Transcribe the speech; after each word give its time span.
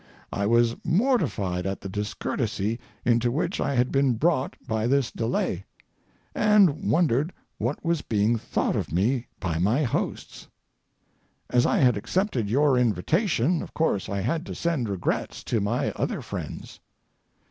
I 0.33 0.47
was 0.47 0.75
mortified 0.83 1.67
at 1.67 1.81
the 1.81 1.87
discourtesy 1.87 2.79
into 3.05 3.29
which 3.29 3.61
I 3.61 3.75
had 3.75 3.91
been 3.91 4.13
brought 4.13 4.55
by 4.67 4.87
this 4.87 5.11
delay, 5.11 5.63
and 6.33 6.89
wondered 6.89 7.31
what 7.59 7.85
was 7.85 8.01
being 8.01 8.35
thought 8.35 8.75
of 8.75 8.91
me 8.91 9.27
by 9.39 9.59
my 9.59 9.83
hosts. 9.83 10.47
As 11.51 11.67
I 11.67 11.77
had 11.77 11.97
accepted 11.97 12.49
your 12.49 12.79
invitation, 12.79 13.61
of 13.61 13.75
course 13.75 14.09
I 14.09 14.21
had 14.21 14.43
to 14.47 14.55
send 14.55 14.89
regrets 14.89 15.43
to 15.43 15.61
my 15.61 15.91
other 15.91 16.23
friends. 16.23 16.79